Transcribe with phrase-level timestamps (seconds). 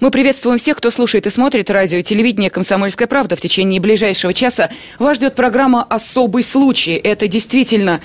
[0.00, 3.36] Мы приветствуем всех, кто слушает и смотрит радио и телевидение «Комсомольская правда».
[3.36, 6.94] В течение ближайшего часа вас ждет программа «Особый случай».
[6.94, 8.00] Это действительно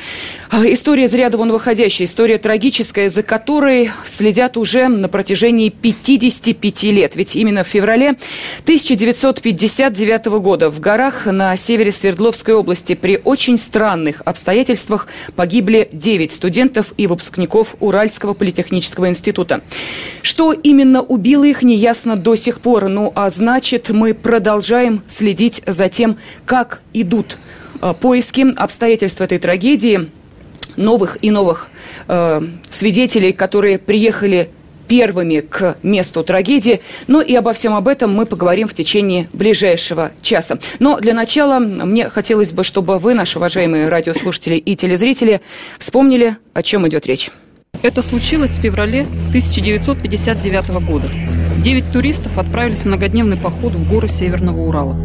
[0.49, 6.83] а, история из ряда вон выходящая, история трагическая, за которой следят уже на протяжении 55
[6.83, 7.15] лет.
[7.15, 8.15] Ведь именно в феврале
[8.63, 16.93] 1959 года в горах на севере Свердловской области при очень странных обстоятельствах погибли 9 студентов
[16.97, 19.61] и выпускников Уральского политехнического института.
[20.21, 22.87] Что именно убило их, не ясно до сих пор.
[22.87, 27.37] Ну, а значит, мы продолжаем следить за тем, как идут
[27.81, 30.09] э, поиски, обстоятельства этой трагедии,
[30.75, 31.69] новых и новых
[32.07, 34.49] э, свидетелей, которые приехали
[34.91, 36.81] первыми к месту трагедии.
[37.07, 40.59] Но и обо всем об этом мы поговорим в течение ближайшего часа.
[40.79, 45.39] Но для начала мне хотелось бы, чтобы вы, наши уважаемые радиослушатели и телезрители,
[45.79, 47.31] вспомнили, о чем идет речь.
[47.83, 51.07] Это случилось в феврале 1959 года.
[51.63, 54.97] Девять туристов отправились в многодневный поход в горы Северного Урала.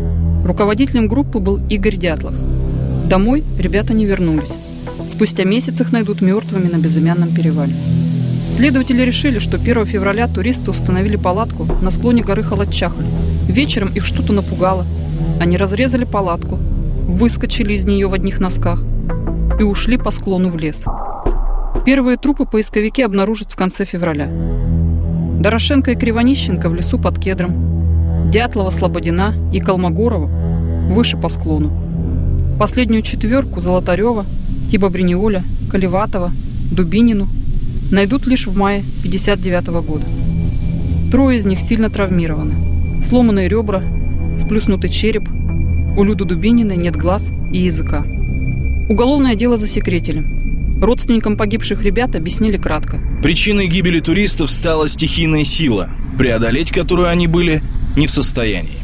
[0.43, 2.33] Руководителем группы был Игорь Дятлов.
[3.11, 4.55] Домой ребята не вернулись.
[5.13, 7.75] Спустя месяц их найдут мертвыми на безымянном перевале.
[8.57, 13.05] Следователи решили, что 1 февраля туристы установили палатку на склоне горы Халатчахль.
[13.49, 14.87] Вечером их что-то напугало.
[15.39, 18.83] Они разрезали палатку, выскочили из нее в одних носках
[19.61, 20.87] и ушли по склону в лес.
[21.85, 24.31] Первые трупы поисковики обнаружат в конце февраля.
[25.41, 30.27] Дорошенко и Кривонищенко в лесу под кедром, Дятлова, Слободина и Колмогорова
[30.91, 31.71] выше по склону.
[32.59, 34.25] Последнюю четверку Золотарева,
[34.71, 36.33] Тиба Бриниоля, Колеватова,
[36.73, 37.29] Дубинину
[37.91, 40.07] найдут лишь в мае 59 года.
[41.13, 43.03] Трое из них сильно травмированы.
[43.05, 43.83] Сломанные ребра,
[44.39, 45.29] сплюснутый череп,
[45.97, 48.05] у Люды Дубининой нет глаз и языка.
[48.89, 50.25] Уголовное дело засекретили–
[50.87, 53.01] Родственникам погибших ребят объяснили кратко.
[53.21, 57.61] Причиной гибели туристов стала стихийная сила, преодолеть которую они были
[57.97, 58.79] не в состоянии.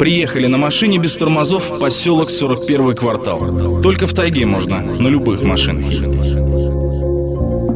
[0.00, 3.82] Приехали на машине без тормозов в поселок 41 квартал.
[3.82, 5.84] Только в тайге можно на любых машинах.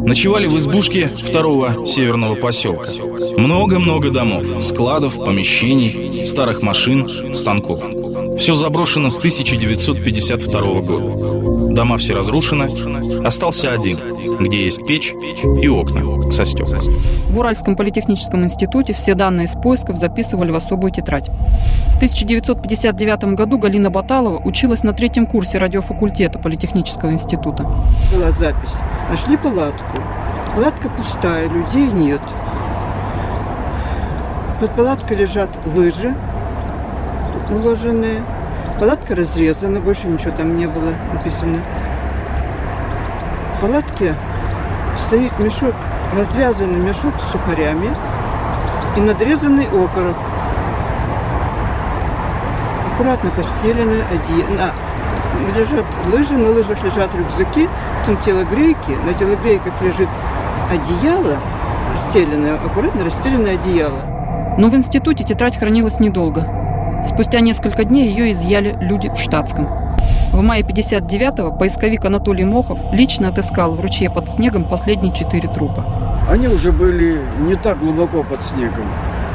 [0.04, 2.86] Ночевали в избушке второго северного поселка.
[3.36, 7.80] Много-много домов, складов, помещений, старых машин, станков.
[8.40, 11.74] Все заброшено с 1952 года.
[11.74, 12.70] Дома все разрушены.
[13.22, 13.98] Остался один,
[14.38, 15.12] где есть печь
[15.62, 16.98] и окна со стеклами.
[17.30, 21.28] В Уральском политехническом институте все данные из поисков записывали в особую тетрадь.
[21.92, 27.70] В 1959 году Галина Баталова училась на третьем курсе радиофакультета Политехнического института.
[28.10, 28.74] Была запись.
[29.10, 29.98] Нашли палатку.
[30.54, 32.22] Палатка пустая, людей нет.
[34.60, 36.14] Под палаткой лежат лыжи,
[37.50, 38.22] уложенные.
[38.78, 41.58] Палатка разрезана, больше ничего там не было написано.
[43.56, 44.14] В палатке
[45.06, 45.74] стоит мешок,
[46.16, 47.90] развязанный мешок с сухарями
[48.96, 50.16] и надрезанный окорок.
[52.94, 54.72] Аккуратно постелены одеяло.
[55.56, 57.68] Лежат лыжи, на лыжах лежат рюкзаки,
[58.00, 60.08] потом телогрейки, на телогрейках лежит
[60.70, 61.38] одеяло,
[61.94, 63.98] расстеленное, аккуратно расстеленное одеяло.
[64.58, 66.59] Но в институте тетрадь хранилась недолго.
[67.06, 69.68] Спустя несколько дней ее изъяли люди в штатском.
[70.32, 75.84] В мае 59-го поисковик Анатолий Мохов лично отыскал в ручье под снегом последние четыре трупа.
[76.28, 78.86] Они уже были не так глубоко под снегом.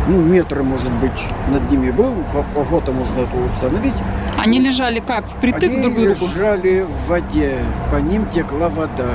[0.07, 1.11] Ну, метр, может быть,
[1.51, 2.13] над ними был.
[2.31, 3.93] По, по фото можно это установить.
[4.37, 5.25] Они лежали как?
[5.27, 6.27] Впритык Они друг к другу?
[6.27, 7.57] лежали в воде.
[7.91, 9.09] По ним текла вода.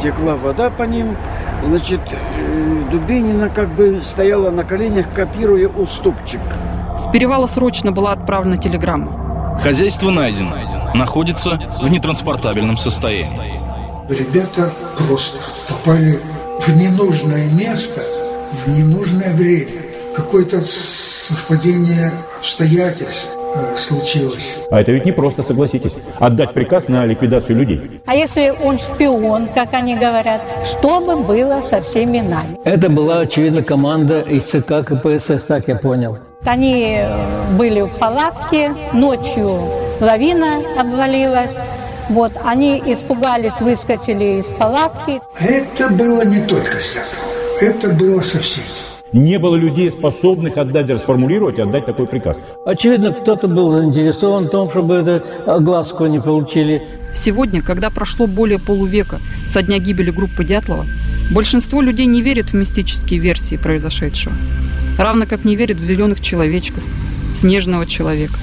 [0.00, 1.14] Текла вода по ним.
[1.66, 6.40] Значит, э, Дубинина как бы стояла на коленях, копируя уступчик.
[7.02, 9.58] С перевала срочно была отправлена телеграмма.
[9.60, 10.56] Хозяйство найдено.
[10.94, 13.50] Находится в нетранспортабельном состоянии.
[14.08, 16.20] Ребята просто попали
[16.60, 18.02] в ненужное место
[18.52, 19.82] в ненужное время.
[20.14, 24.60] Какое-то совпадение обстоятельств э, случилось.
[24.70, 28.00] А это ведь не просто, согласитесь, отдать приказ на ликвидацию людей.
[28.04, 32.58] А если он шпион, как они говорят, что бы было со всеми нами?
[32.64, 36.18] Это была, очевидно, команда из ЦК КПСС, так я понял.
[36.44, 39.60] Они э, были в палатке, ночью
[40.00, 41.50] лавина обвалилась.
[42.08, 45.20] Вот, они испугались, выскочили из палатки.
[45.40, 48.66] Это было не только Свердлов, это было со всеми.
[49.12, 52.40] Не было людей, способных отдать, даже сформулировать и отдать такой приказ.
[52.66, 56.82] Очевидно, кто-то был заинтересован в том, чтобы это огласку не получили.
[57.14, 60.86] Сегодня, когда прошло более полувека со дня гибели группы Дятлова,
[61.30, 64.34] большинство людей не верит в мистические версии произошедшего.
[64.98, 66.82] Равно как не верит в зеленых человечков,
[67.34, 68.38] снежного человека.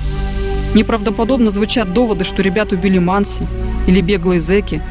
[0.73, 3.43] Неправдоподобно звучат доводы, что ребят убили Манси
[3.87, 4.81] или беглые зэки.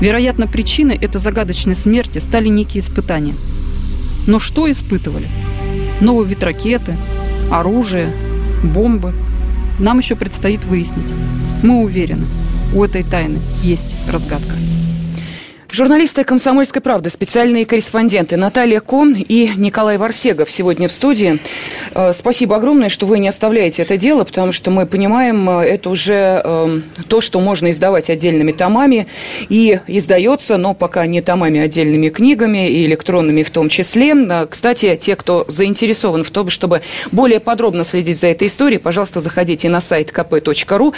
[0.00, 3.34] Вероятно, причиной этой загадочной смерти стали некие испытания.
[4.26, 5.28] Но что испытывали?
[6.00, 6.96] Новый вид ракеты,
[7.50, 8.10] оружие,
[8.62, 9.14] бомбы.
[9.78, 11.06] Нам еще предстоит выяснить.
[11.62, 12.26] Мы уверены,
[12.74, 14.52] у этой тайны есть разгадка.
[15.76, 21.38] Журналисты «Комсомольской правды», специальные корреспонденты Наталья Кон и Николай Варсегов сегодня в студии.
[21.94, 25.90] Э, спасибо огромное, что вы не оставляете это дело, потому что мы понимаем, э, это
[25.90, 29.06] уже э, то, что можно издавать отдельными томами
[29.50, 34.14] и издается, но пока не томами, а отдельными книгами и электронными в том числе.
[34.48, 36.80] Кстати, те, кто заинтересован в том, чтобы
[37.12, 40.94] более подробно следить за этой историей, пожалуйста, заходите на сайт kp.ru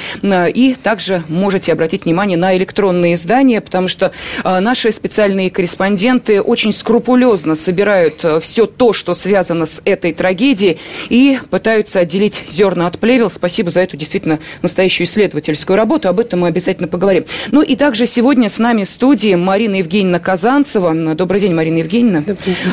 [0.52, 4.12] и также можете обратить внимание на электронные издания, потому что
[4.68, 10.76] наши специальные корреспонденты очень скрупулезно собирают э, все то, что связано с этой трагедией,
[11.08, 13.30] и пытаются отделить зерна от плевел.
[13.30, 16.10] Спасибо за эту действительно настоящую исследовательскую работу.
[16.10, 17.24] Об этом мы обязательно поговорим.
[17.50, 21.14] Ну и также сегодня с нами в студии Марина Евгеньевна Казанцева.
[21.14, 22.24] Добрый день, Марина Евгеньевна.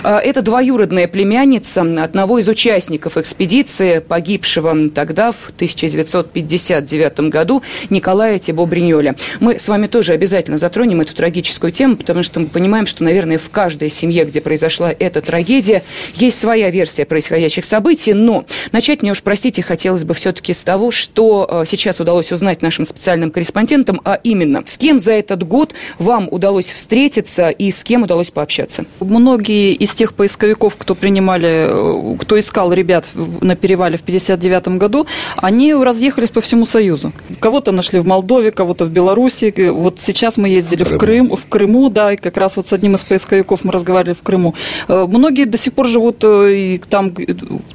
[0.03, 9.15] А, это двоюродная племянница одного из участников экспедиции, погибшего тогда, в 1959 году, Николая Тибо-Бриньоля.
[9.39, 13.37] Мы с вами тоже обязательно затронем эту трагическую тему потому что мы понимаем, что, наверное,
[13.37, 15.83] в каждой семье, где произошла эта трагедия,
[16.15, 18.13] есть своя версия происходящих событий.
[18.13, 22.61] Но начать мне уж, простите, хотелось бы все-таки с того, что э, сейчас удалось узнать
[22.61, 27.83] нашим специальным корреспондентам, а именно, с кем за этот год вам удалось встретиться и с
[27.83, 28.85] кем удалось пообщаться?
[28.99, 33.05] Многие из тех поисковиков, кто принимали, э, кто искал ребят
[33.41, 37.11] на перевале в 59 году, они разъехались по всему Союзу.
[37.39, 39.53] Кого-то нашли в Молдове, кого-то в Беларуси.
[39.69, 42.73] Вот сейчас мы ездили в Крым, в Крыму Крыму, да, и как раз вот с
[42.73, 44.53] одним из поисковиков мы разговаривали в Крыму.
[44.87, 47.11] Э, многие до сих пор живут э, и там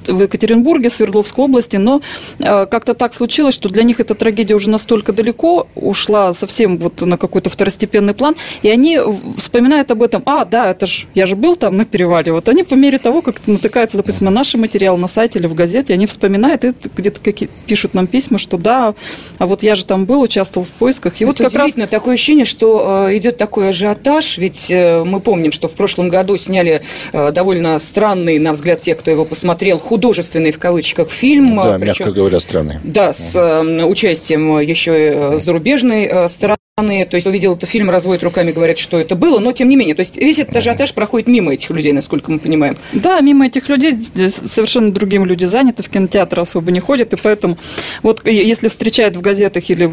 [0.06, 2.00] в Екатеринбурге, Свердловской области, но
[2.38, 7.00] э, как-то так случилось, что для них эта трагедия уже настолько далеко ушла совсем вот
[7.00, 9.00] на какой-то второстепенный план, и они
[9.37, 12.62] вспоминают об этом, а, да, это ж, я же был там на перевале, вот они
[12.62, 16.06] по мере того, как натыкаются, допустим, на наши материалы на сайте или в газете, они
[16.06, 18.94] вспоминают и где-то какие пишут нам письма, что да,
[19.38, 22.14] а вот я же там был, участвовал в поисках, и это вот как раз такое
[22.14, 26.36] ощущение, что э, идет такой же ажиотаж, ведь э, мы помним, что в прошлом году
[26.36, 26.82] сняли
[27.12, 31.56] э, довольно странный, на взгляд тех, кто его посмотрел, художественный в кавычках фильм.
[31.56, 32.76] Да, причем, мягко говоря, странный.
[32.84, 33.90] Да, с угу.
[33.90, 39.14] участием еще и зарубежной стороны то есть увидел этот фильм, разводят руками, говорят, что это
[39.14, 42.30] было, но тем не менее, то есть весь этот ажиотаж проходит мимо этих людей, насколько
[42.30, 42.76] мы понимаем.
[42.92, 47.58] Да, мимо этих людей совершенно другим люди заняты, в кинотеатр особо не ходят, и поэтому
[48.02, 49.86] вот если встречают в газетах или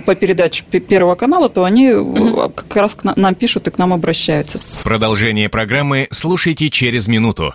[0.00, 2.50] по передаче Первого канала, то они угу.
[2.54, 4.60] как раз к нам пишут и к нам обращаются.
[4.84, 7.54] Продолжение программы слушайте через минуту.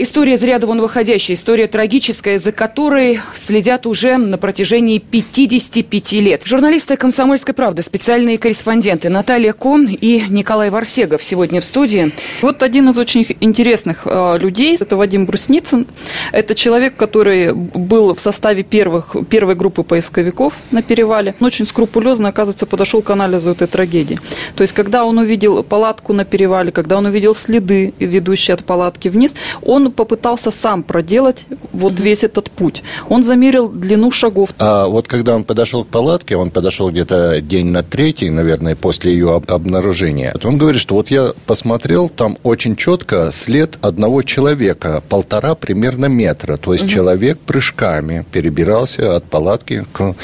[0.00, 6.42] История из ряда вон выходящая, история трагическая, за которой следят уже на протяжении 55 лет.
[6.44, 12.12] Журналисты «Комсомольской правды», специальные корреспонденты Наталья Кон и Николай Варсегов сегодня в студии.
[12.42, 15.88] Вот один из очень интересных э, людей, это Вадим Брусницын.
[16.30, 21.34] Это человек, который был в составе первых, первой группы поисковиков на перевале.
[21.40, 24.20] Он очень скрупулезно, оказывается, подошел к анализу этой трагедии.
[24.54, 29.08] То есть, когда он увидел палатку на перевале, когда он увидел следы, ведущие от палатки
[29.08, 32.02] вниз, он попытался сам проделать вот mm-hmm.
[32.02, 32.82] весь этот путь.
[33.08, 34.50] Он замерил длину шагов.
[34.58, 39.12] А вот когда он подошел к палатке, он подошел где-то день на третий, наверное, после
[39.12, 40.34] ее об- обнаружения.
[40.44, 46.56] Он говорит, что вот я посмотрел, там очень четко след одного человека, полтора примерно метра.
[46.56, 46.88] То есть mm-hmm.
[46.88, 50.14] человек прыжками перебирался от палатки к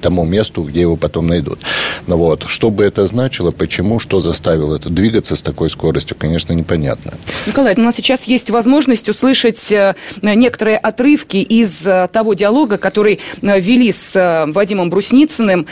[0.00, 1.60] тому месту, где его потом найдут.
[2.06, 6.52] Ну вот, что бы это значило, почему, что заставило это двигаться с такой скоростью, конечно,
[6.52, 7.12] непонятно.
[7.46, 13.20] Николай, у нас сейчас есть возможность услышать э, некоторые отрывки из э, того диалога, который
[13.42, 15.66] э, вели с Вадимом Брусницыным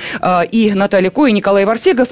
[0.50, 2.08] и Натальей Ко, и Николай Варсегов.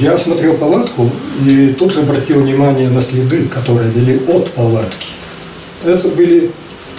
[0.00, 1.10] Я осмотрел палатку
[1.46, 5.08] и тут же обратил внимание на следы, которые вели от палатки.
[5.84, 6.50] Это были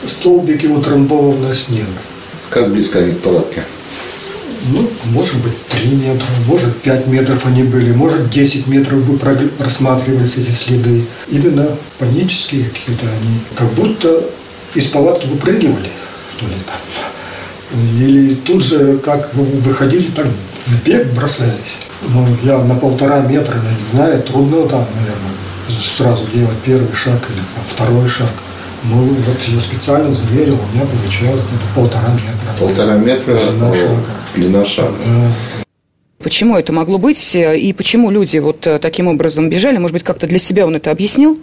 [0.06, 1.88] столбики утрамбованного снега.
[2.50, 3.64] Как близко они к палатке?
[4.70, 10.38] Ну, может быть, 3 метра, может, 5 метров они были, может, 10 метров бы просматривались
[10.38, 11.06] эти следы.
[11.30, 14.24] Именно панические какие-то они, как будто
[14.74, 15.90] из палатки выпрыгивали,
[16.36, 17.80] что ли, там.
[18.00, 21.80] Или тут же, как выходили, так в бег бросались.
[22.08, 25.32] Ну, я на полтора метра, я не знаю, трудно там, наверное,
[25.82, 28.30] сразу делать первый шаг или там, второй шаг.
[28.86, 32.58] Ну, вот я специально замерил, у меня получалось где-то полтора метра.
[32.60, 34.06] Полтора метра длина шага.
[34.36, 34.98] Длина шага.
[36.24, 39.78] Почему это могло быть и почему люди вот таким образом бежали?
[39.78, 41.38] Может быть, как-то для себя он это объяснил?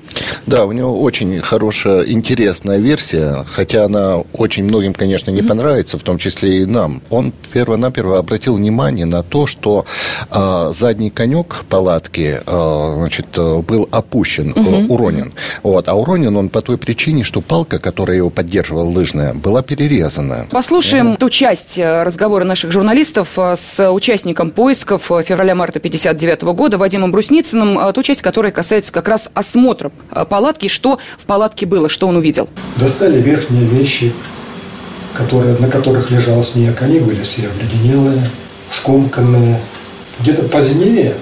[0.47, 6.03] Да, у него очень хорошая, интересная версия, хотя она очень многим, конечно, не понравится, в
[6.03, 7.03] том числе и нам.
[7.11, 9.85] Он перво-наперво обратил внимание на то, что
[10.31, 14.95] э, задний конек палатки э, значит, был опущен, угу.
[14.95, 15.33] уронен.
[15.63, 15.89] Вот.
[15.89, 20.47] А уронен он по той причине, что палка, которая его поддерживала лыжная, была перерезана.
[20.51, 28.05] Послушаем ту часть разговора наших журналистов с участником поисков февраля-марта 59 года Вадимом Брусницыным, ту
[28.05, 29.91] часть, которая касается как раз осмотра
[30.29, 32.49] палатки, что в палатке было, что он увидел.
[32.77, 34.12] Достали верхние вещи,
[35.12, 36.81] которые, на которых лежал снег.
[36.83, 38.31] Они были все обледенелые,
[38.71, 39.61] скомканные.
[40.21, 41.15] Где-то позднее,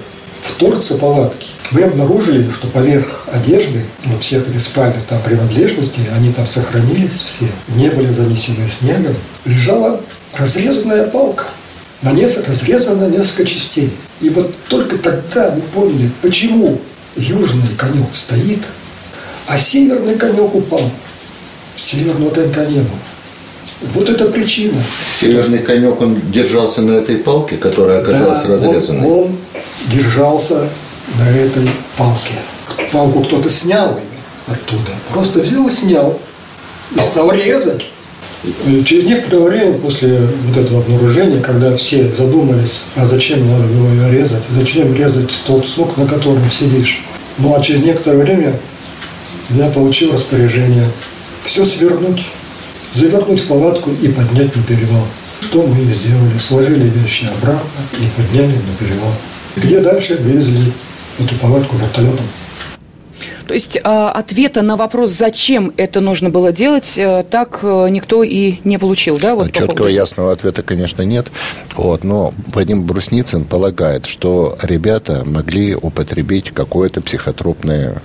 [0.43, 6.31] в торце палатки, мы обнаружили, что поверх одежды, ну, всех этих спальных там принадлежностей, они
[6.31, 9.15] там сохранились все, не были занесены снегом,
[9.45, 10.01] лежала
[10.37, 11.45] разрезанная палка.
[12.01, 13.91] На несколько, разрезана на несколько частей.
[14.21, 16.79] И вот только тогда мы поняли, почему
[17.15, 18.59] южный конек стоит,
[19.47, 20.89] а северный конек упал.
[21.75, 22.99] Северного конька не было.
[23.93, 24.83] Вот это причина.
[25.13, 29.07] Северный конек, он держался на этой палке, которая оказалась да, разрезанной?
[29.07, 29.37] Он, он
[29.87, 30.67] держался
[31.17, 32.35] на этой палке.
[32.91, 33.99] Палку кто-то снял
[34.47, 34.91] оттуда.
[35.11, 36.19] Просто взял и снял.
[36.95, 37.85] И стал резать.
[38.43, 43.91] И через некоторое время после вот этого обнаружения, когда все задумались, а зачем надо было
[43.91, 47.01] ее резать, зачем резать тот сук, на котором сидишь.
[47.37, 48.59] Ну а через некоторое время
[49.49, 50.85] я получил распоряжение
[51.43, 52.25] все свернуть,
[52.93, 55.05] завернуть в палатку и поднять на перевал.
[55.41, 56.37] Что мы и сделали.
[56.37, 59.13] Сложили вещи обратно и подняли на перевал.
[59.55, 60.71] Где дальше вывезли
[61.17, 62.25] эту палатку вертолетом.
[63.49, 68.21] То есть а, ответа на вопрос, зачем это нужно было делать, э, так э, никто
[68.21, 69.33] и не получил, да?
[69.33, 69.87] Вот Четкого поводу...
[69.87, 71.31] ясного ответа, конечно, нет.
[71.75, 77.95] Вот, но Вадим Брусницын полагает, что ребята могли употребить какое-то психотропное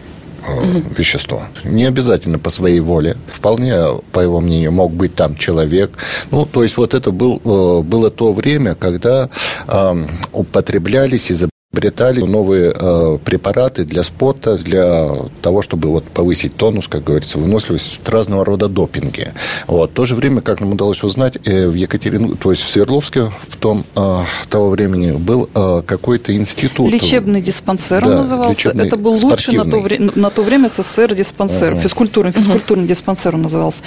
[0.48, 0.82] угу.
[0.96, 1.42] вещество.
[1.62, 3.18] Не обязательно по своей воле.
[3.30, 5.90] Вполне, по его мнению, мог быть там человек.
[6.30, 7.36] Ну, то есть вот это был,
[7.82, 9.28] было то время, когда
[9.68, 11.34] э, употреблялись и
[11.74, 15.10] изобретали новые э, препараты для спорта, для
[15.42, 19.32] того, чтобы вот повысить тонус, как говорится, выносливость, разного рода допинги.
[19.66, 19.90] Вот.
[19.90, 23.32] В то же время, как нам удалось узнать, э, в Екатерину, то есть в Свердловске
[23.48, 26.92] в том э, того времени был э, какой-то институт.
[26.92, 28.70] Лечебный диспансер да, он назывался.
[28.70, 31.80] Это был лучший на то, вре- на то время СССР диспансер, uh-huh.
[31.80, 32.88] физкультурный, физкультурный uh-huh.
[32.88, 33.82] диспансер он назывался.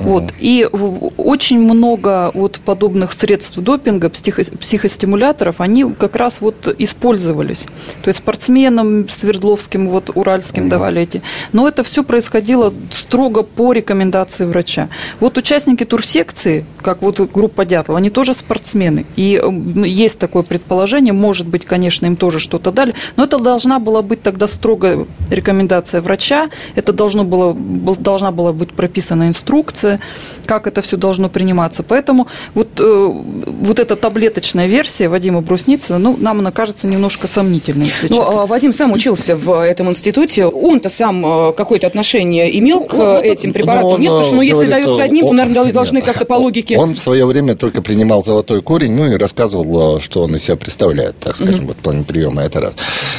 [0.00, 0.04] Uh-huh.
[0.04, 0.32] Вот.
[0.38, 0.68] И
[1.16, 7.66] очень много вот подобных средств допинга, психо- психостимуляторов, они как раз вот использовались пользовались.
[8.02, 10.70] То есть спортсменам Свердловским, вот Уральским угу.
[10.70, 11.22] давали эти.
[11.52, 14.88] Но это все происходило строго по рекомендации врача.
[15.20, 19.04] Вот участники турсекции, как вот группа Дятлова, они тоже спортсмены.
[19.16, 19.40] И
[19.84, 24.22] есть такое предположение, может быть, конечно, им тоже что-то дали, но это должна была быть
[24.22, 27.54] тогда строгая рекомендация врача, это должно было,
[27.98, 30.00] должна была быть прописана инструкция,
[30.46, 31.82] как это все должно приниматься.
[31.82, 33.08] Поэтому вот, э,
[33.46, 38.24] вот эта таблеточная версия Вадима Брусницына, ну, нам она кажется немножко немножко сомнительно, если ну,
[38.24, 38.46] честно.
[38.46, 40.46] Вадим сам учился в этом институте.
[40.46, 43.92] Он-то сам э, какое-то отношение имел к ну, этим препаратам?
[43.92, 46.34] Он, Нет, потому что ну, если говорит, дается одним, он, то, наверное, должны как-то по
[46.34, 46.78] логике...
[46.78, 50.56] Он в свое время только принимал золотой корень, ну и рассказывал, что он из себя
[50.56, 51.66] представляет, так скажем, mm-hmm.
[51.66, 52.74] вот в плане приема, это раз.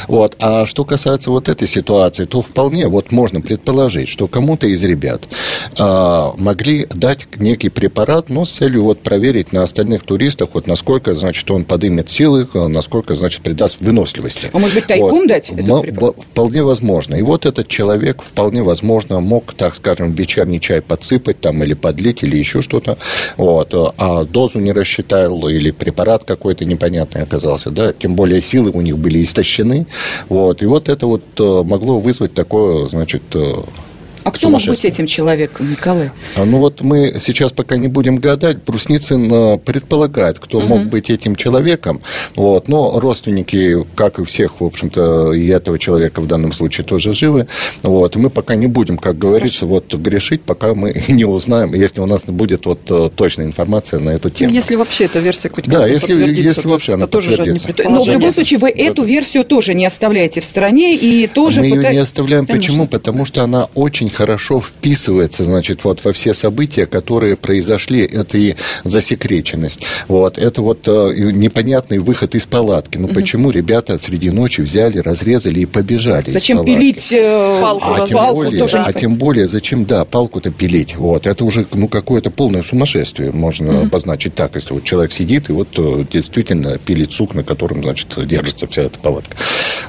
[0.08, 0.36] Вот.
[0.38, 5.22] А что касается вот этой ситуации, то вполне вот можно предположить, что кому-то из ребят
[5.78, 11.14] а, могли дать некий препарат, но с целью вот проверить на остальных туристах, вот насколько,
[11.14, 14.50] значит, он подымет силы, насколько, значит, придаст выносливости.
[14.52, 15.28] А может быть, тайком вот.
[15.28, 16.16] дать этот препарат?
[16.20, 17.14] Вполне возможно.
[17.16, 22.22] И вот этот человек, вполне возможно, мог, так скажем, вечерний чай подсыпать там или подлить,
[22.22, 22.96] или еще что-то.
[23.36, 23.74] Вот.
[23.74, 27.70] А дозу не рассчитал, или препарат какой-то непонятный оказался.
[27.70, 27.92] Да?
[27.92, 29.86] Тем более силы у них были истощены.
[30.28, 30.62] Вот.
[30.62, 33.54] И вот это вот э, могло вызвать такое, значит, э,
[34.24, 36.10] а кто мог быть этим человеком, Николай?
[36.36, 38.58] А, ну вот мы сейчас пока не будем гадать.
[38.64, 40.66] Брусницын э, предполагает, кто угу.
[40.66, 42.02] мог быть этим человеком.
[42.36, 42.68] Вот.
[42.68, 47.46] Но родственники, как и всех, в общем-то, и этого человека в данном случае тоже живы.
[47.82, 48.16] Вот.
[48.16, 49.84] Мы пока не будем, как говорится, Хорошо.
[49.90, 54.10] вот грешить, пока мы не узнаем, если у нас будет вот э, точная информация на
[54.10, 54.52] эту ну, тему.
[54.52, 57.30] Если вообще эта версия хоть да, если, если вообще она тоже
[57.84, 61.70] Но в любом случае вы эту версию тоже не оставляете в стороне и тоже Мы
[61.70, 61.88] пыта...
[61.88, 62.46] ее не оставляем.
[62.46, 62.68] Конечно.
[62.68, 62.86] Почему?
[62.86, 68.00] Потому что она очень очень хорошо вписывается, значит, вот во все события, которые произошли.
[68.00, 69.82] Это и засекреченность.
[70.08, 70.38] Вот.
[70.38, 72.98] Это вот э, непонятный выход из палатки.
[72.98, 73.14] Ну, угу.
[73.14, 77.92] почему ребята среди ночи взяли, разрезали и побежали Зачем пилить э, палку?
[77.92, 80.96] А, тем палку более, тоже а тем более, зачем, да, палку-то пилить?
[80.96, 81.26] Вот.
[81.26, 83.82] Это уже, ну, какое-то полное сумасшествие, можно угу.
[83.86, 84.56] обозначить так.
[84.56, 88.82] Если вот человек сидит и вот э, действительно пилит сук, на котором, значит, держится вся
[88.82, 89.36] эта палатка.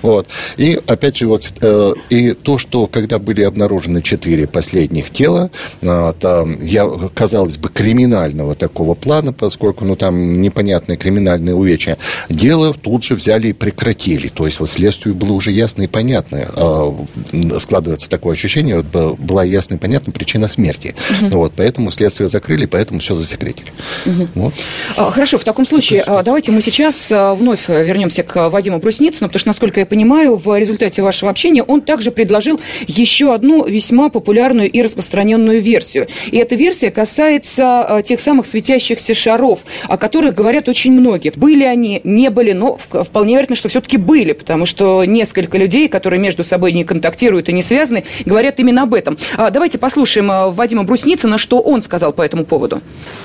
[0.01, 0.27] Вот.
[0.57, 5.49] И, опять же, вот, э, и то, что когда были обнаружены четыре последних тела,
[5.81, 11.97] э, там, я, казалось бы, криминального такого плана, поскольку, ну, там непонятные криминальные увечья,
[12.29, 14.27] дело тут же взяли и прекратили.
[14.27, 16.49] То есть, вот следствию было уже ясно и понятно.
[16.55, 20.93] Э, складывается такое ощущение, была ясна и понятна причина смерти.
[21.21, 21.37] Угу.
[21.37, 23.71] Вот, поэтому следствие закрыли, поэтому все засекретили.
[24.05, 24.27] Угу.
[24.35, 24.53] Вот.
[24.97, 26.23] А, хорошо, в таком случае, Конечно.
[26.23, 31.01] давайте мы сейчас вновь вернемся к Вадиму Брусницыну, потому что, насколько я понимаю, в результате
[31.01, 36.07] вашего общения он также предложил еще одну весьма популярную и распространенную версию.
[36.31, 41.31] И эта версия касается э, тех самых светящихся шаров, о которых говорят очень многие.
[41.35, 46.19] Были они, не были, но вполне вероятно, что все-таки были, потому что несколько людей, которые
[46.19, 49.17] между собой не контактируют и не связаны, говорят именно об этом.
[49.37, 52.81] А давайте послушаем э, Вадима Брусницына, что он сказал по этому поводу.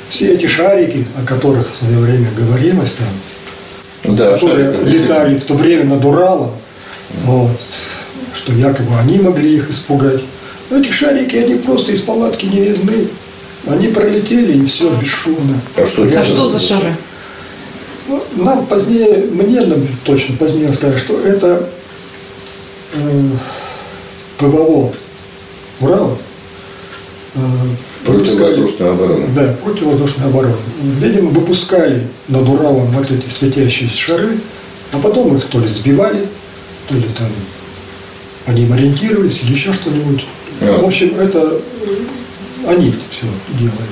[0.09, 5.55] Все эти шарики, о которых в свое время говорилось там, да, которые летали в то
[5.55, 6.53] время над Уралом,
[7.25, 7.51] вот,
[8.35, 10.23] что якобы они могли их испугать.
[10.71, 13.09] Но эти шарики, они просто из палатки не видны.
[13.67, 15.61] Они пролетели и все бесшумно.
[15.77, 16.97] А что, а что за шары?
[18.09, 19.61] Ну, нам позднее, мне
[20.05, 21.69] точно позднее сказали, что это
[22.95, 23.29] э,
[24.39, 24.93] ПВО
[25.81, 26.17] Урала.
[27.35, 27.41] Э,
[28.05, 29.29] противовоздушная оборона.
[29.35, 30.57] Да, противовоздушная оборона.
[31.01, 34.39] Видимо, выпускали над Уралом вот эти светящиеся шары,
[34.93, 36.27] а потом их то ли сбивали,
[36.89, 37.29] то ли там
[38.47, 40.25] они ориентировались или еще что-нибудь.
[40.61, 40.83] А.
[40.83, 41.61] В общем, это
[42.67, 43.27] они все
[43.59, 43.89] делали.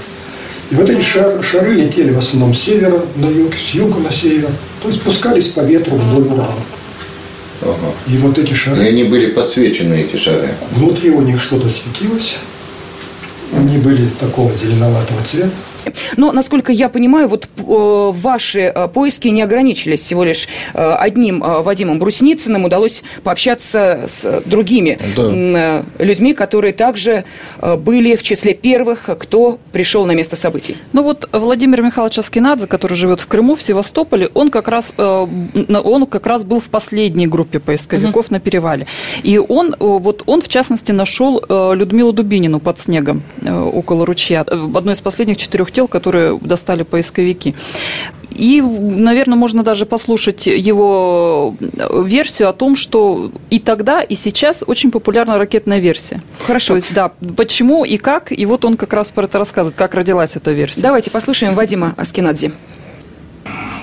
[0.71, 4.11] И вот эти шар, шары летели в основном с севера на юг, с юга на
[4.11, 4.51] север,
[4.83, 6.55] то есть спускались по ветру вдоль Урала.
[7.61, 7.93] Ага.
[8.07, 8.85] И вот эти шары...
[8.85, 10.51] И они были подсвечены, эти шары?
[10.73, 12.37] Внутри у них что-то светилось.
[13.57, 15.51] Они были такого зеленоватого цвета.
[16.17, 21.41] Но, насколько я понимаю, вот э, ваши э, поиски не ограничились всего лишь э, одним
[21.41, 22.65] Вадимом Брусницыным.
[22.65, 25.85] Удалось пообщаться с другими да.
[25.99, 27.25] людьми, которые также
[27.61, 30.77] были в числе первых, кто пришел на место событий.
[30.93, 36.07] Ну вот Владимир Михайлович Аскинадзе, который живет в Крыму, в Севастополе, он как раз, он
[36.07, 38.35] как раз был в последней группе поисковиков угу.
[38.35, 38.87] на перевале.
[39.23, 44.45] И он, вот он, в частности, нашел Людмилу Дубинину под снегом около ручья.
[44.51, 47.55] В одной из последних четырех тел, которые достали поисковики.
[48.35, 51.55] И, наверное, можно даже послушать его
[52.05, 56.21] версию о том, что и тогда, и сейчас очень популярна ракетная версия.
[56.47, 56.73] Хорошо.
[56.73, 59.95] То есть, да, почему и как, и вот он как раз про это рассказывает, как
[59.95, 60.81] родилась эта версия.
[60.81, 62.53] Давайте послушаем Вадима Аскинадзе.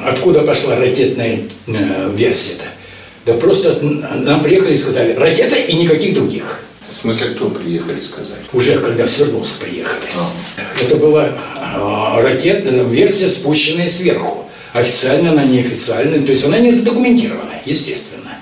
[0.06, 2.66] Откуда пошла ракетная э, версия-то?
[3.26, 6.62] Да просто нам приехали и сказали, ракета и никаких других.
[6.92, 8.40] В смысле, кто приехали сказать?
[8.52, 10.12] Уже когда в Свердловск приехали.
[10.16, 10.30] А.
[10.84, 14.50] Это была э, ракетная версия, спущенная сверху.
[14.74, 18.38] Официально она неофициальная, то есть она не задокументирована, естественно.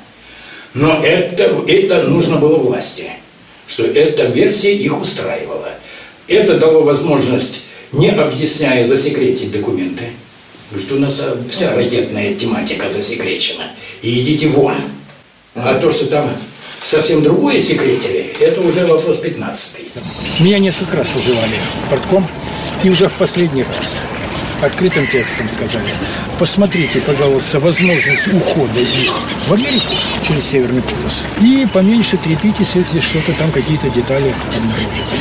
[0.73, 3.11] Но это, это нужно было власти,
[3.67, 5.71] что эта версия их устраивала.
[6.27, 10.05] Это дало возможность, не объясняя, засекретить документы.
[10.77, 13.71] Что у нас вся ракетная тематика засекречена.
[14.03, 14.75] И идите вон.
[15.55, 16.29] А то, что там
[16.81, 20.43] совсем другое секретили, это уже вопрос 15 -й.
[20.43, 22.27] Меня несколько раз вызывали в портком,
[22.83, 23.99] и уже в последний раз
[24.61, 25.89] открытым текстом сказали,
[26.37, 29.13] посмотрите, пожалуйста, возможность ухода их
[29.47, 29.93] в Америку
[30.27, 35.15] через Северный полюс и поменьше трепитесь, если что-то там, какие-то детали обнаружите.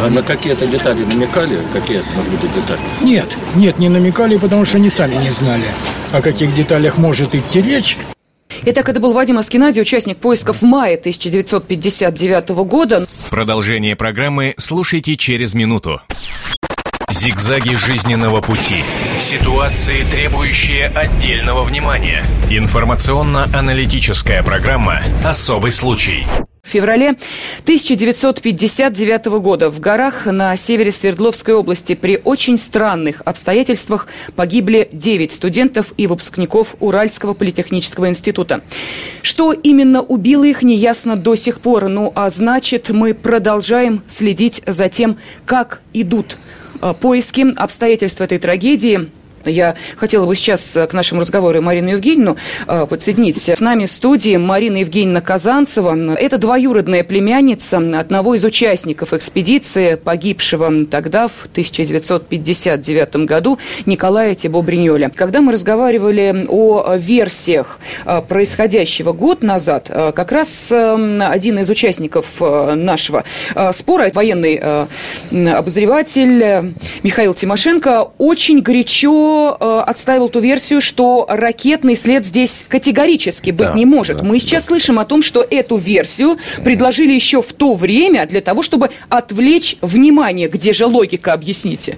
[0.00, 1.58] А на какие-то детали намекали?
[1.72, 2.80] Какие это будут детали?
[3.02, 5.66] Нет, нет, не намекали, потому что они сами не знали,
[6.12, 7.98] о каких деталях может идти речь.
[8.64, 13.04] Итак, это был Вадим Аскинади, участник поисков в мае 1959 года.
[13.30, 16.00] Продолжение программы слушайте через минуту.
[17.10, 18.84] Зигзаги жизненного пути.
[19.18, 22.22] Ситуации, требующие отдельного внимания.
[22.50, 26.24] Информационно-аналитическая программа «Особый случай».
[26.62, 27.16] В феврале
[27.64, 35.92] 1959 года в горах на севере Свердловской области при очень странных обстоятельствах погибли 9 студентов
[35.96, 38.62] и выпускников Уральского политехнического института.
[39.22, 41.88] Что именно убило их, неясно до сих пор.
[41.88, 46.38] Ну а значит, мы продолжаем следить за тем, как идут
[46.80, 49.10] э, поиски, обстоятельства этой трагедии–
[49.44, 53.48] Я хотела бы сейчас к нашему разговору Марину Евгеньевну подсоединить.
[53.48, 56.14] С нами в студии Марина Евгеньевна Казанцева.
[56.14, 65.10] Это двоюродная племянница одного из участников экспедиции, погибшего тогда, в 1959 году, Николая Тибо-Бриньоля.
[65.14, 67.78] Когда мы разговаривали о версиях
[68.28, 73.24] происходящего год назад, как раз один из участников нашего
[73.72, 74.60] спора, военный
[75.30, 83.74] обозреватель Михаил Тимошенко, очень горячо отставил ту версию, что ракетный след здесь категорически быть да,
[83.74, 84.18] не может.
[84.18, 84.68] Да, Мы сейчас да.
[84.68, 89.76] слышим о том, что эту версию предложили еще в то время для того, чтобы отвлечь
[89.80, 90.48] внимание.
[90.48, 91.96] Где же логика, объясните?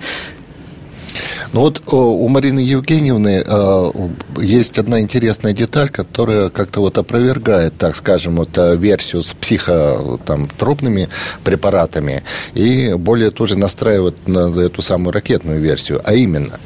[1.54, 3.90] Ну вот у Марины Евгеньевны э,
[4.38, 11.08] есть одна интересная деталь, которая как-то вот опровергает, так скажем, вот э, версию с психотропными
[11.44, 16.00] препаратами и более тоже настраивает на эту самую ракетную версию.
[16.02, 16.58] А именно,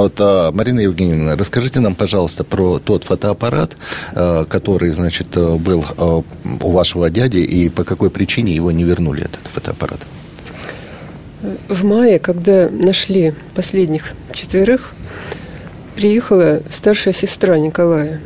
[0.00, 3.76] вот, э, Марина Евгеньевна, расскажите нам, пожалуйста, про тот фотоаппарат,
[4.48, 5.84] который, значит, был
[6.60, 10.00] у вашего дяди и по какой причине его не вернули, этот фотоаппарат.
[11.68, 14.92] В мае, когда нашли последних четверых,
[15.94, 18.20] приехала старшая сестра Николая.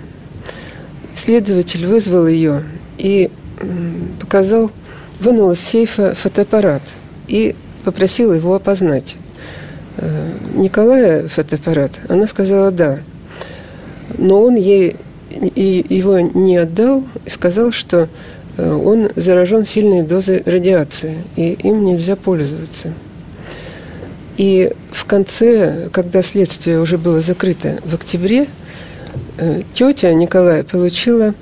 [1.15, 2.65] Следователь вызвал ее
[2.99, 3.31] и
[4.21, 4.71] показал,
[5.21, 6.83] вынул из сейфа фотоаппарат
[7.29, 7.55] и
[7.85, 9.17] попросил его опознать.
[9.99, 13.01] Э, Николая фотоаппарат, она сказала «да».
[14.19, 14.97] Но он ей
[15.31, 18.09] и его не отдал и сказал, что
[18.57, 22.93] Э, он заражен сильной дозой радиации, и им нельзя пользоваться.
[24.37, 28.47] И в конце, когда следствие уже было закрыто в октябре,
[29.39, 31.35] э, тетя Николая получила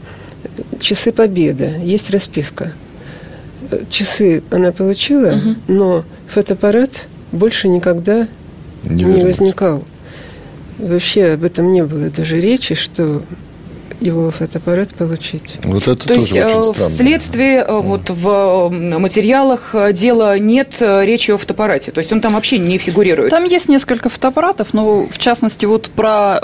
[0.80, 1.74] часы Победы.
[1.82, 2.72] Есть расписка.
[3.88, 5.54] Часы она получила, угу.
[5.68, 6.90] но фотоаппарат
[7.30, 8.26] больше никогда
[8.84, 9.84] не, не возникал.
[10.78, 13.22] Вообще об этом не было даже речи, что
[14.00, 15.56] его фотоаппарат получить.
[15.64, 16.88] Вот это То тоже есть очень э, странно.
[16.88, 17.80] вследствие mm.
[17.82, 22.78] вот в материалах э, дела нет речи о фотоаппарате, то есть он там вообще не
[22.78, 23.30] фигурирует.
[23.30, 26.40] Там есть несколько фотоаппаратов, но в частности вот про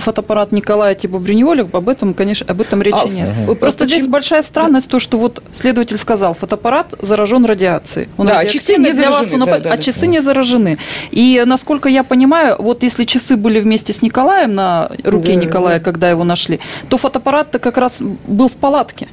[0.00, 3.28] фотоаппарат Николая Типа Бриньоли, об этом, конечно, об этом речи а, нет.
[3.46, 3.56] Угу.
[3.56, 4.00] Просто Почему?
[4.00, 8.08] здесь большая странность, то, что вот следователь сказал, фотоаппарат заражен радиацией.
[8.16, 9.44] Он да, а часы не для заражены.
[9.44, 9.82] Вас, да, да, а да.
[9.82, 10.78] часы не заражены.
[11.10, 15.78] И насколько я понимаю, вот если часы были вместе с Николаем на руке да, Николая,
[15.78, 15.84] да.
[15.84, 19.08] когда его нашли, то то фотоаппарат-то как раз был в палатке.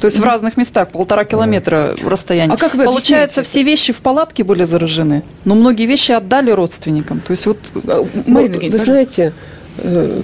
[0.00, 0.22] То есть mm-hmm.
[0.22, 2.08] в разных местах, полтора километра mm-hmm.
[2.08, 2.54] расстояние.
[2.54, 7.20] А как вы Получается, все вещи в палатке были заражены, но многие вещи отдали родственникам.
[7.20, 7.58] То есть вот...
[7.86, 9.34] А, Марина вы, вы знаете,
[9.76, 10.22] э,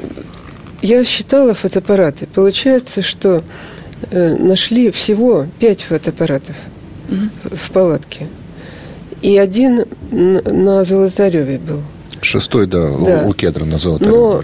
[0.80, 2.26] я считала фотоаппараты.
[2.34, 3.42] Получается, что
[4.10, 6.56] э, нашли всего пять фотоаппаратов
[7.08, 7.56] mm-hmm.
[7.56, 8.28] в палатке.
[9.20, 11.82] И один на Золотареве был.
[12.22, 13.24] Шестой, да, да.
[13.26, 14.16] у Кедра на Золотареве.
[14.16, 14.42] Но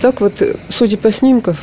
[0.00, 1.56] так вот, судя по снимкам,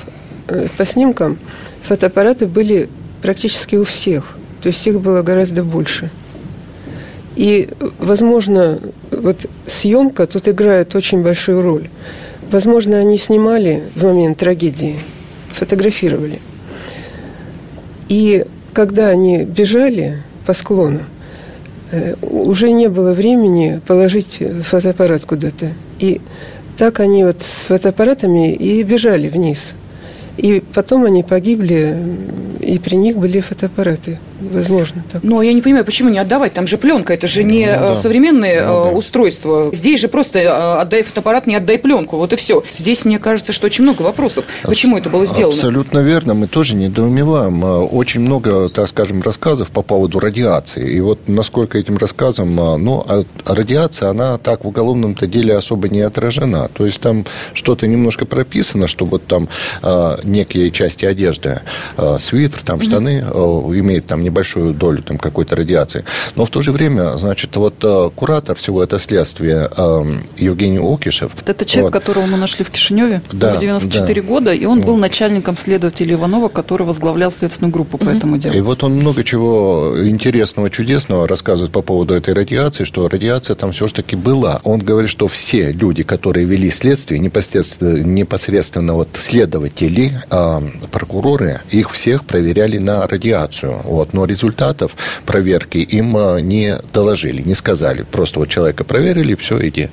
[0.47, 1.37] э, по снимкам,
[1.83, 2.89] фотоаппараты были
[3.21, 4.37] практически у всех.
[4.61, 6.09] То есть их было гораздо больше.
[7.35, 7.69] И,
[7.99, 8.79] возможно,
[9.11, 11.89] вот съемка тут играет очень большую роль.
[12.51, 14.97] Возможно, они снимали в момент трагедии,
[15.49, 16.39] фотографировали.
[18.07, 21.01] И когда они бежали по склону,
[21.91, 25.71] э, уже не было времени положить фотоаппарат куда-то.
[25.99, 26.21] И
[26.77, 29.73] так они вот с фотоаппаратами и бежали вниз.
[30.37, 31.97] И потом они погибли,
[32.59, 34.19] и при них были фотоаппараты.
[34.39, 35.23] Возможно, так.
[35.23, 36.53] Но я не понимаю, почему не отдавать?
[36.53, 37.95] Там же пленка, это же не ну, э, да.
[37.95, 38.91] современные ну, да.
[38.91, 39.69] устройства.
[39.73, 42.17] Здесь же просто э, отдай фотоаппарат, не отдай пленку.
[42.17, 42.63] Вот и все.
[42.71, 44.45] Здесь, мне кажется, что очень много вопросов.
[44.63, 45.53] Почему это было сделано?
[45.53, 46.33] Абсолютно верно.
[46.33, 47.63] Мы тоже недоумеваем.
[47.63, 50.91] Очень много, так скажем, рассказов по поводу радиации.
[50.91, 56.01] И вот насколько этим рассказам, ну, а радиация, она так в уголовном-то деле особо не
[56.01, 56.69] отражена.
[56.73, 59.47] То есть там что-то немножко прописано, что вот там
[60.23, 61.61] некие части одежды,
[62.19, 63.79] свитер, там штаны, mm-hmm.
[63.79, 66.03] имеют там небольшую долю там, какой-то радиации.
[66.35, 70.03] Но в то же время, значит, вот э, куратор всего этого следствия э,
[70.37, 71.31] Евгений Окишев.
[71.45, 71.99] Это человек, вот.
[71.99, 74.27] которого мы нашли в Кишиневе, да, 94 да.
[74.27, 78.55] года, и он был начальником следователя Иванова, который возглавлял следственную группу по этому делу.
[78.55, 83.71] И вот он много чего интересного, чудесного рассказывает по поводу этой радиации, что радиация там
[83.71, 84.61] все-таки была.
[84.63, 91.91] Он говорит, что все люди, которые вели следствие, непосредственно, непосредственно вот следователи, э, прокуроры, их
[91.91, 93.79] всех проверяли на радиацию.
[93.85, 94.95] Вот но результатов
[95.25, 98.03] проверки им э, не доложили, не сказали.
[98.03, 99.89] Просто вот человека проверили, все, иди.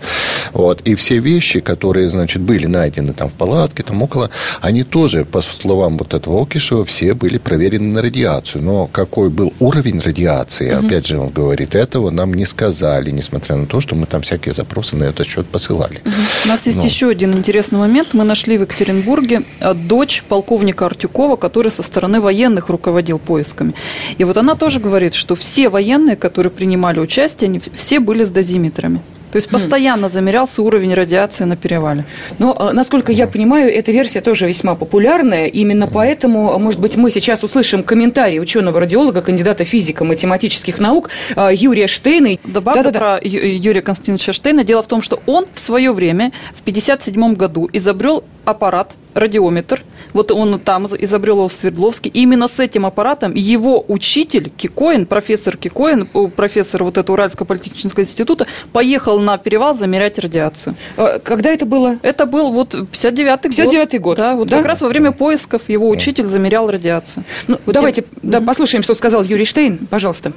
[0.52, 0.80] Вот.
[0.80, 5.40] И все вещи, которые, значит, были найдены там в палатке, там около, они тоже, по
[5.40, 8.64] словам вот этого Окишева, все были проверены на радиацию.
[8.64, 10.86] Но какой был уровень радиации, угу.
[10.86, 14.52] опять же, он говорит, этого нам не сказали, несмотря на то, что мы там всякие
[14.52, 16.00] запросы на этот счет посылали.
[16.04, 16.14] Угу.
[16.46, 16.84] У нас есть Но...
[16.84, 18.14] еще один интересный момент.
[18.14, 23.74] Мы нашли в Екатеринбурге э, дочь полковника Артюкова, который со стороны военных руководил поисками.
[24.16, 28.30] И вот она тоже говорит, что все военные, которые принимали участие, они все были с
[28.30, 29.00] дозиметрами.
[29.32, 32.04] То есть постоянно замерялся уровень радиации на перевале.
[32.38, 35.46] Но, а, насколько я понимаю, эта версия тоже весьма популярная.
[35.46, 42.36] Именно поэтому, может быть, мы сейчас услышим комментарий ученого-радиолога, кандидата физико-математических наук а, Юрия Штейна.
[42.44, 44.64] Добавлю да, да, про Юрия Константиновича Штейна.
[44.64, 49.82] Дело в том, что он в свое время, в 1957 году, изобрел аппарат, радиометр.
[50.12, 52.10] Вот он там изобрел его в Свердловске.
[52.10, 58.02] И именно с этим аппаратом его учитель Кикоин, профессор Кикоин, профессор вот этого Уральского политехнического
[58.02, 60.76] института, поехал на перевал замерять радиацию.
[60.96, 61.98] А когда это было?
[62.02, 63.74] Это был вот 59-й год.
[63.74, 64.16] 59-й год.
[64.16, 64.58] Да, вот да?
[64.58, 67.24] как раз во время поисков его учитель замерял радиацию.
[67.48, 68.30] Ну, вот давайте я...
[68.30, 69.78] да, послушаем, что сказал Юрий Штейн.
[69.90, 70.32] Пожалуйста.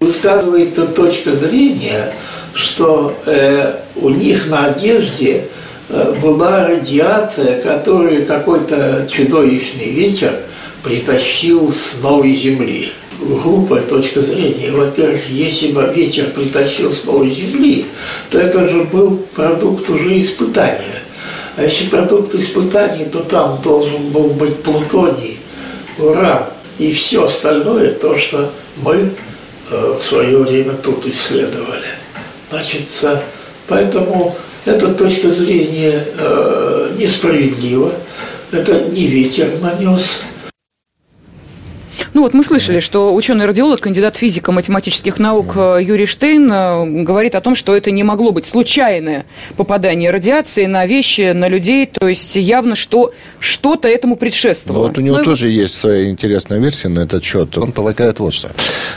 [0.00, 2.12] Высказывается точка зрения,
[2.54, 5.57] что э, у них на одежде Э,
[5.88, 10.34] была радиация, которую какой-то чудовищный ветер
[10.82, 12.92] притащил с новой земли.
[13.20, 14.70] Глупая точка зрения.
[14.70, 17.86] Во-первых, если бы ветер притащил с новой земли,
[18.30, 21.02] то это же был продукт уже испытания.
[21.56, 25.40] А если продукт испытаний, то там должен был быть плутоний,
[25.98, 26.44] уран
[26.78, 29.10] и все остальное, то, что мы
[29.70, 31.88] э, в свое время тут исследовали.
[32.50, 32.82] Значит,
[33.66, 37.92] поэтому эта точка зрения э, несправедлива.
[38.50, 40.22] Это не ветер нанес,
[42.14, 47.40] ну вот мы слышали, что ученый-радиолог, кандидат физико-математических наук э, Юрий Штейн э, говорит о
[47.40, 52.36] том, что это не могло быть случайное попадание радиации на вещи, на людей, то есть
[52.36, 54.82] явно, что что-то этому предшествовало.
[54.82, 57.56] Ну, вот у него ну, тоже есть своя интересная версия на этот счет.
[57.58, 58.50] Он полагает вот что.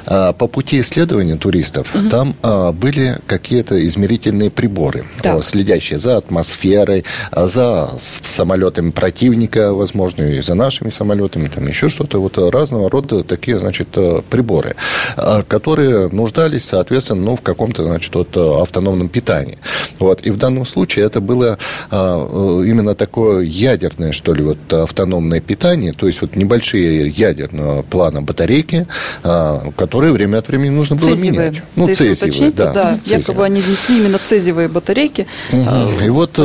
[0.05, 2.09] А, по пути исследования туристов угу.
[2.09, 5.43] там а, были какие-то измерительные приборы, так.
[5.43, 12.19] следящие за атмосферой, а, за самолетами противника, возможно, и за нашими самолетами, там еще что-то
[12.19, 14.75] вот разного рода такие, значит, э, приборы,
[15.17, 19.57] э, которые нуждались, соответственно, ну, в каком-то, значит, вот э, автономном питании.
[19.99, 20.25] Вот.
[20.25, 21.57] И в данном случае это было
[21.91, 28.87] именно такое ядерное, что ли, вот автономное питание, то есть вот небольшие ядерного плана батарейки,
[29.21, 31.49] которые время от времени нужно было цезиевые.
[31.49, 31.63] менять.
[31.75, 32.71] Ну, То цезиевые, да.
[32.71, 33.19] да цезиевые.
[33.19, 35.27] Якобы они внесли именно цезиевые батарейки.
[35.51, 36.03] Угу.
[36.05, 36.39] И вот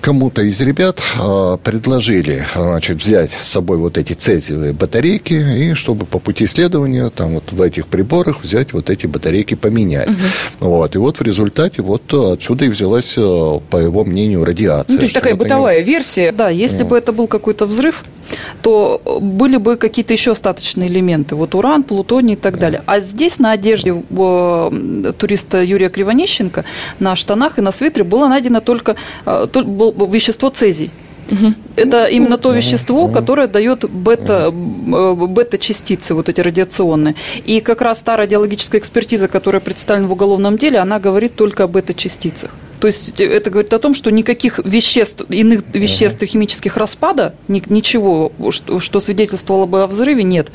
[0.00, 1.00] кому-то из ребят
[1.62, 5.34] предложили, значит, взять с собой вот эти цезиевые батарейки
[5.70, 10.08] и чтобы по пути исследования там вот в этих приборах взять вот эти батарейки поменять.
[10.08, 10.16] Угу.
[10.60, 10.94] Вот.
[10.94, 14.92] И вот в результате вот отсюда и взялась, э, по его мнению, радиация.
[14.92, 15.84] Ну, то есть такая бытовая они...
[15.84, 16.32] версия.
[16.32, 16.88] Да, если mm.
[16.88, 18.04] бы это был какой-то взрыв,
[18.62, 21.34] то были бы какие-то еще остаточные элементы.
[21.34, 22.82] Вот уран, плутоний и так далее.
[22.86, 26.64] А здесь на одежде э, туриста Юрия Кривонищенко,
[26.98, 28.96] на штанах и на свитере было найдено только
[29.26, 29.46] э,
[30.08, 30.90] вещество цезий.
[31.30, 31.54] Угу.
[31.76, 37.14] Это именно то вещество, которое дает бета, э, бета-частицы, вот эти радиационные.
[37.44, 41.68] И как раз та радиологическая экспертиза, которая представлена в уголовном деле, она говорит только о
[41.68, 42.50] бета-частицах.
[42.82, 47.62] То есть это говорит о том, что никаких веществ, иных веществ uh химических распада, ни,
[47.68, 50.50] ничего, что, что свидетельствовало бы о взрыве, нет.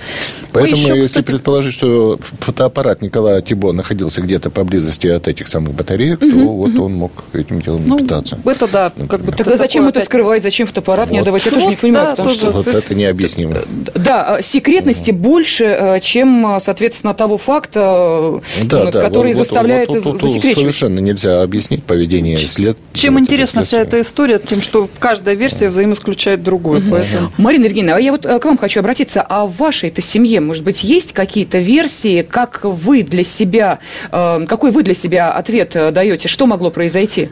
[0.52, 1.26] Поэтому, еще, если кстати...
[1.26, 6.46] предположить, что фотоаппарат Николая Тибо находился где-то поблизости от этих самых батареек, uh то uh
[6.48, 8.38] вот он мог этим делом ну, питаться.
[8.44, 8.92] Это да.
[9.08, 11.08] Как бы, Тогда зачем это скрывать, зачем фотоаппарат?
[11.08, 11.14] Вот.
[11.16, 12.08] Нет, давайте, я тоже не понимаю.
[12.08, 12.52] Да, потому тоже, что...
[12.52, 13.56] Вот это необъяснимо.
[13.96, 20.22] Да, а, секретности больше, э, чем, соответственно, того факта, да, который вот, заставляет вот, вот,
[20.22, 20.58] засекречивать.
[20.58, 22.78] Совершенно нельзя объяснить поведение поведение след.
[22.94, 26.80] Чем интересна вся эта история, тем, что каждая версия взаимоисключает другую.
[26.80, 26.90] Угу.
[26.92, 27.32] Поэтому...
[27.38, 29.22] Марина Евгеньевна, а я вот э, к вам хочу обратиться.
[29.22, 33.80] А в вашей-то семье, может быть, есть какие-то версии, как вы для себя,
[34.12, 36.28] э, какой вы для себя ответ э, даете?
[36.28, 37.30] Что могло произойти?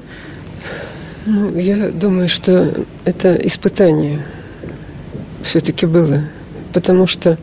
[1.26, 2.72] Ну, я думаю, что
[3.04, 4.20] это испытание
[5.44, 6.22] все-таки было.
[6.74, 7.38] Потому что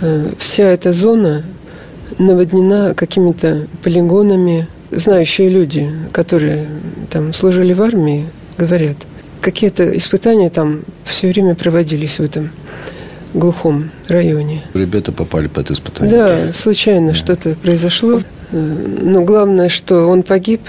[0.00, 1.44] э, вся эта зона
[2.18, 6.66] наводнена какими-то полигонами, знающие люди, которые
[7.10, 8.26] там служили в армии,
[8.58, 8.96] говорят,
[9.40, 12.50] какие-то испытания там все время проводились в этом
[13.34, 14.62] глухом районе.
[14.74, 16.12] Ребята попали под испытание.
[16.12, 17.14] Да, случайно да.
[17.14, 18.20] что-то произошло.
[18.50, 20.62] Но главное, что он погиб,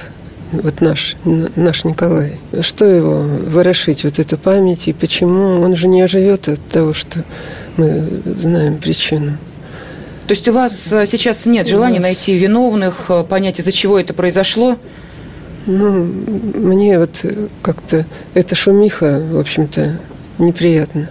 [0.52, 1.16] вот наш,
[1.56, 2.34] наш Николай.
[2.62, 5.62] Что его ворошить, вот эту память, и почему?
[5.62, 7.24] Он же не оживет от того, что
[7.78, 8.04] мы
[8.42, 9.38] знаем причину.
[10.28, 14.14] То есть у вас э, сейчас нет желания найти виновных, э, понять, из-за чего это
[14.14, 14.78] произошло?
[15.66, 16.04] Ну,
[16.56, 17.12] мне вот
[17.62, 19.98] как-то эта шумиха, в общем-то,
[20.38, 21.10] неприятно.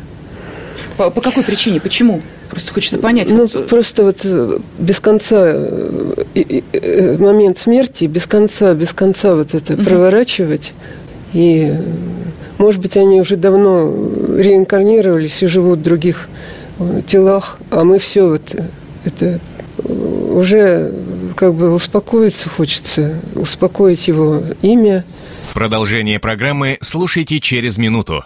[0.99, 1.81] По, по какой причине?
[1.81, 2.21] Почему?
[2.51, 3.31] Просто хочется понять.
[3.31, 3.69] Ну, вот...
[3.69, 4.25] просто вот
[4.79, 5.55] без конца
[7.19, 9.83] момент смерти, без конца, без конца вот это угу.
[9.83, 10.73] проворачивать.
[11.33, 11.73] И,
[12.59, 13.91] может быть, они уже давно
[14.37, 16.29] реинкарнировались и живут в других
[17.07, 18.43] телах, а мы все вот
[19.07, 19.41] это
[20.37, 20.93] уже
[21.37, 25.05] как бы успокоиться хочется, успокоить его имя.
[25.55, 28.25] Продолжение программы слушайте через минуту.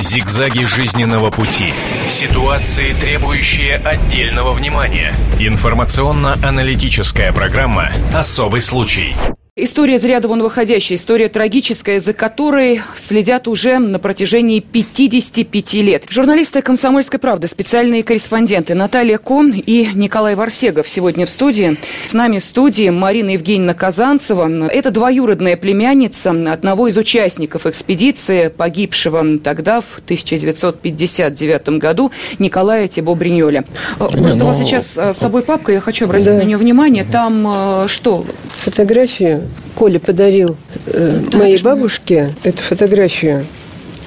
[0.00, 1.72] Зигзаги жизненного пути.
[2.08, 5.12] Ситуации, требующие отдельного внимания.
[5.38, 9.14] Информационно-аналитическая программа «Особый случай».
[9.54, 16.06] История из ряда вон выходящая, история трагическая, за которой следят уже на протяжении 55 лет.
[16.08, 21.76] Журналисты «Комсомольской правды», специальные корреспонденты Наталья Кон и Николай Варсегов сегодня в студии.
[22.08, 24.68] С нами в студии Марина Евгеньевна Казанцева.
[24.68, 33.66] Это двоюродная племянница одного из участников экспедиции, погибшего тогда в 1959 году Николая Тибо-Бриньоля.
[33.98, 36.38] Просто у вас сейчас с собой папка, я хочу обратить да.
[36.38, 37.04] на нее внимание.
[37.04, 38.24] Там что?
[38.62, 39.41] Фотографии
[39.74, 43.44] Коля подарил э, моей бабушке эту фотографию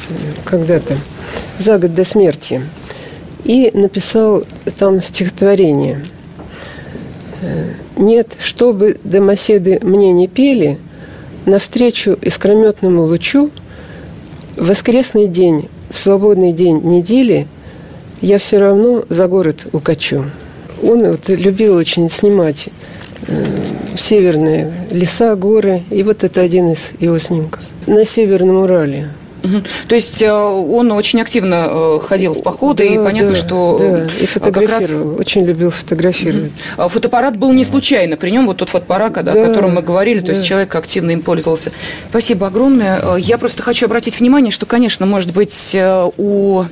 [0.09, 0.95] э, когда-то,
[1.59, 2.61] за год до смерти,
[3.43, 4.43] и написал
[4.77, 6.03] там стихотворение.
[7.41, 10.77] Э, «Нет, чтобы домоседы мне не пели,
[11.45, 13.51] навстречу искрометному лучу
[14.57, 17.47] в воскресный день, в свободный день недели
[18.21, 20.25] я все равно за город укачу».
[20.83, 22.67] Он вот любил очень снимать
[23.27, 23.43] Э,
[23.97, 25.83] северные леса, горы.
[25.89, 27.61] И вот это один из его снимков.
[27.87, 29.09] На Северном Урале.
[29.87, 33.77] То есть э, он очень активно э, ходил в походы, да, и понятно, да, что...
[33.79, 35.19] Да, и фотографировал, раз...
[35.19, 36.51] очень любил фотографировать.
[36.77, 36.89] Угу.
[36.89, 40.27] Фотоаппарат был не случайно, при нем вот тот фотоаппарат, да, о котором мы говорили, то
[40.27, 40.33] да.
[40.33, 41.71] есть человек активно им пользовался.
[42.09, 43.17] Спасибо огромное.
[43.17, 45.75] Я просто хочу обратить внимание, что, конечно, может быть,
[46.17, 46.65] у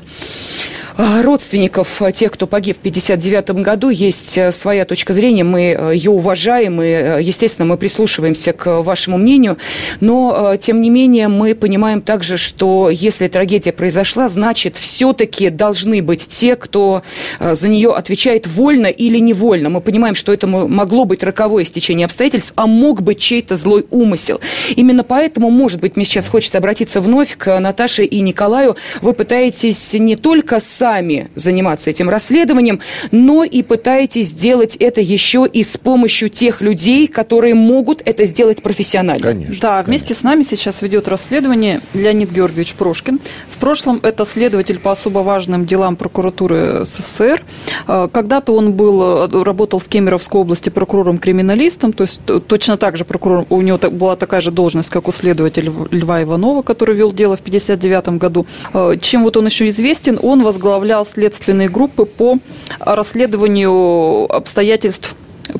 [0.97, 6.81] родственников тех, кто погиб в 1959 году, есть э, своя точка зрения, мы ее уважаем,
[6.81, 9.57] и, естественно, мы прислушиваемся к вашему мнению,
[9.99, 16.27] но, тем не менее, мы понимаем также, что если трагедия произошла, значит, все-таки должны быть
[16.27, 17.03] те, кто
[17.39, 19.69] за нее отвечает вольно или невольно.
[19.69, 24.39] Мы понимаем, что это могло быть роковое стечение обстоятельств, а мог быть чей-то злой умысел.
[24.75, 28.75] Именно поэтому, может быть, мне сейчас хочется обратиться вновь к Наташе и Николаю.
[29.01, 35.47] Вы пытаетесь не только с сами заниматься этим расследованием, но и пытаетесь сделать это еще
[35.51, 39.23] и с помощью тех людей, которые могут это сделать профессионально.
[39.23, 39.55] Конечно.
[39.61, 40.21] Да, вместе конечно.
[40.21, 43.21] с нами сейчас ведет расследование Леонид Георгиевич Прошкин.
[43.49, 47.45] В прошлом это следователь по особо важным делам прокуратуры СССР.
[47.87, 53.05] Э, когда-то он был, э, работал в Кемеровской области прокурором-криминалистом, то есть точно так же
[53.05, 57.37] прокурор, у него была такая же должность, как у следователя Льва Иванова, который вел дело
[57.37, 58.45] в 1959 году.
[58.73, 60.19] Э, чем вот он еще известен?
[60.21, 62.39] Он возглавлял возглавлял следственные группы по
[62.79, 65.15] расследованию обстоятельств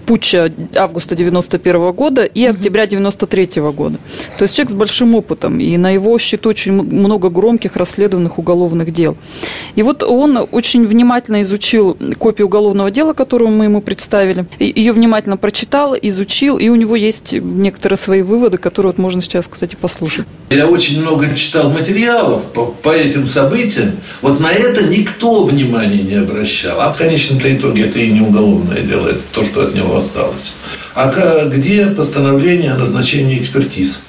[0.05, 3.97] путча августа 91 года и октября 93 года.
[4.37, 8.91] То есть человек с большим опытом, и на его счету очень много громких расследованных уголовных
[8.91, 9.17] дел.
[9.75, 15.37] И вот он очень внимательно изучил копию уголовного дела, которую мы ему представили, ее внимательно
[15.37, 20.25] прочитал, изучил, и у него есть некоторые свои выводы, которые вот можно сейчас, кстати, послушать.
[20.49, 23.93] Я очень много читал материалов по, по этим событиям.
[24.21, 26.79] Вот на это никто внимания не обращал.
[26.79, 30.53] А в конечном-то итоге это и не уголовное дело, это то, что него осталось.
[30.95, 34.03] А где постановление о назначении экспертиз?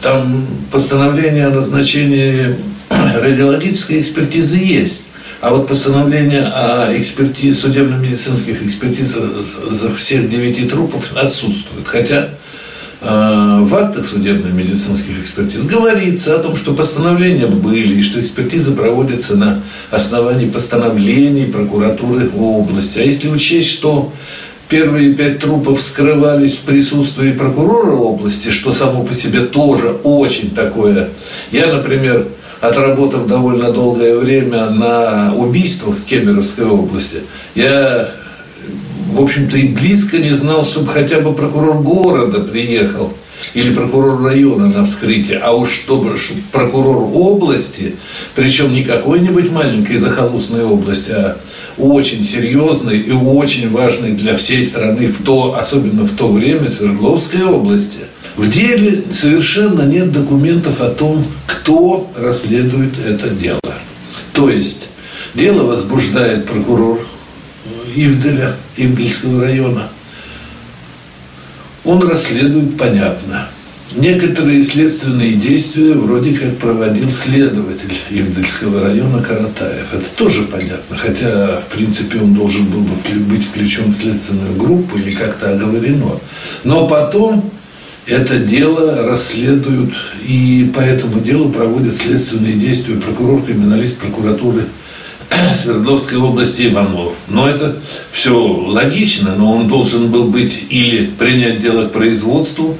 [0.00, 2.56] Там постановление о назначении
[2.90, 5.02] радиологической экспертизы есть.
[5.40, 9.30] А вот постановление о экспертизе, судебно-медицинских экспертизах
[9.70, 11.86] за всех девяти трупов отсутствует.
[11.86, 12.30] Хотя
[13.00, 19.36] э, в актах судебно-медицинских экспертиз говорится о том, что постановления были, и что экспертиза проводится
[19.36, 22.98] на основании постановлений прокуратуры области.
[22.98, 24.12] А если учесть, что
[24.68, 31.10] Первые пять трупов скрывались в присутствии прокурора области, что само по себе тоже очень такое.
[31.52, 32.26] Я, например,
[32.60, 37.18] отработав довольно долгое время на убийствах в Кемеровской области,
[37.54, 38.10] я,
[39.12, 43.12] в общем-то, и близко не знал, чтобы хотя бы прокурор города приехал
[43.54, 46.16] или прокурор района на вскрытие, а уж чтобы,
[46.52, 47.94] прокурор области,
[48.34, 51.36] причем не какой-нибудь маленькой захолустной области, а
[51.78, 57.44] очень серьезный и очень важный для всей страны, в то, особенно в то время, Свердловской
[57.44, 58.00] области.
[58.36, 63.60] В деле совершенно нет документов о том, кто расследует это дело.
[64.32, 64.88] То есть
[65.34, 67.06] дело возбуждает прокурор
[67.94, 69.88] Ивделя, Ивдельского района.
[71.86, 73.48] Он расследует, понятно.
[73.94, 79.94] Некоторые следственные действия вроде как проводил следователь Ивдельского района Каратаев.
[79.94, 84.98] Это тоже понятно, хотя, в принципе, он должен был бы быть включен в следственную группу
[84.98, 86.18] или как-то оговорено.
[86.64, 87.50] Но потом
[88.06, 89.94] это дело расследуют,
[90.26, 94.64] и по этому делу проводят следственные действия прокурор, криминалист прокуратуры
[95.62, 97.14] Свердловской области Иванов.
[97.28, 97.80] Но это
[98.12, 102.76] все логично, но он должен был быть или принять дело к производству,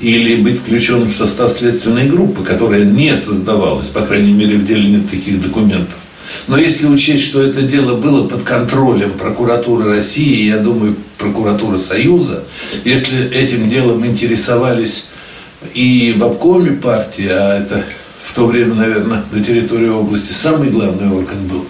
[0.00, 4.88] или быть включен в состав следственной группы, которая не создавалась, по крайней мере, в деле
[4.90, 5.96] нет таких документов.
[6.48, 12.44] Но если учесть, что это дело было под контролем прокуратуры России, я думаю, прокуратуры Союза,
[12.84, 15.04] если этим делом интересовались
[15.72, 17.84] и в обкоме партии, а это
[18.22, 21.64] в то время, наверное, на территории области самый главный орган был,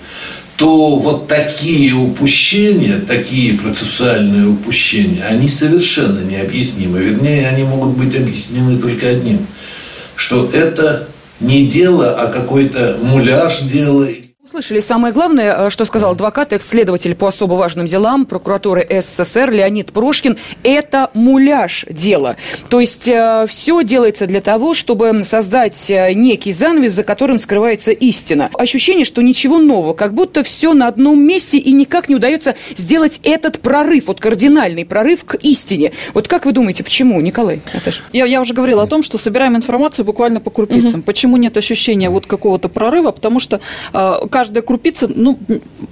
[0.56, 6.98] то вот такие упущения, такие процессуальные упущения, они совершенно необъяснимы.
[6.98, 9.46] Вернее, они могут быть объяснены только одним,
[10.14, 11.08] что это
[11.40, 14.08] не дело, а какой-то муляж дела.
[14.56, 19.92] Услышали самое главное, э, что сказал адвокат, экс-следователь по особо важным делам прокуратуры СССР Леонид
[19.92, 20.38] Прошкин.
[20.62, 22.36] Это муляж дела.
[22.70, 27.90] То есть э, все делается для того, чтобы создать э, некий занавес, за которым скрывается
[27.92, 28.48] истина.
[28.54, 33.20] Ощущение, что ничего нового, как будто все на одном месте и никак не удается сделать
[33.24, 35.92] этот прорыв, вот кардинальный прорыв к истине.
[36.14, 37.60] Вот как вы думаете, почему, Николай?
[37.74, 38.00] Наташа?
[38.14, 41.00] Я, я уже говорила о том, что собираем информацию буквально по крупицам.
[41.00, 41.02] Угу.
[41.02, 43.10] Почему нет ощущения вот какого-то прорыва?
[43.10, 43.60] Потому что
[44.46, 45.38] каждая крупица, ну,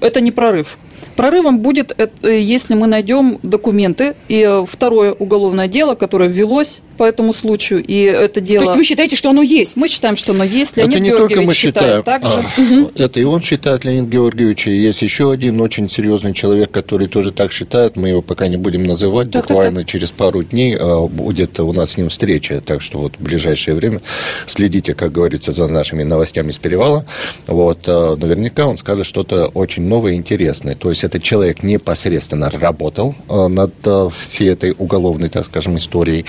[0.00, 0.78] это не прорыв.
[1.16, 7.04] Прорывом будет, э, если мы найдем документы и э, второе уголовное дело, которое ввелось по
[7.04, 8.64] этому случаю, и это дело...
[8.64, 9.76] То есть вы считаете, что оно есть?
[9.76, 10.76] Мы считаем, что оно есть.
[10.76, 12.02] Леонид это не Георгиевич только мы считаем.
[12.02, 12.44] Также.
[12.56, 17.08] А, это и он считает, Леонид Георгиевич, и есть еще один очень серьезный человек, который
[17.08, 19.92] тоже так считает, мы его пока не будем называть, так, буквально так, так.
[19.92, 23.74] через пару дней а, будет у нас с ним встреча, так что вот в ближайшее
[23.74, 24.00] время
[24.46, 27.04] следите, как говорится, за нашими новостями с перевала.
[27.46, 30.74] Вот, а, наверняка он скажет что-то очень новое и интересное.
[30.74, 36.26] То есть этот человек непосредственно работал э, над э, всей этой уголовной, так скажем, историей.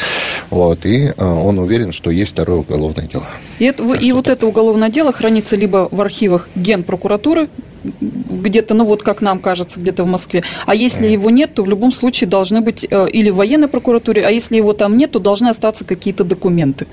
[0.50, 3.26] Вот, и э, он уверен, что есть второе уголовное дело.
[3.60, 7.50] И, это, и вот это уголовное дело хранится либо в архивах Генпрокуратуры,
[7.84, 10.44] где-то, ну вот как нам кажется, где-то в Москве.
[10.66, 14.32] А если его нет, то в любом случае должны быть или в военной прокуратуре, а
[14.32, 16.88] если его там нет, то должны остаться какие-то документы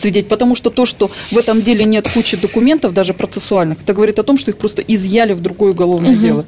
[0.00, 4.18] свидеть, потому что то, что в этом деле нет кучи документов, даже процессуальных, это говорит
[4.18, 6.20] о том, что их просто изъяли в другое уголовное угу.
[6.20, 6.46] дело.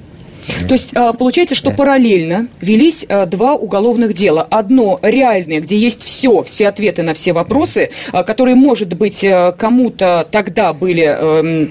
[0.69, 4.47] То есть а, получается, что параллельно велись а, два уголовных дела.
[4.51, 9.25] Одно реальное, где есть все, все ответы на все вопросы, а, которые, может быть,
[9.59, 11.71] кому-то тогда были эм,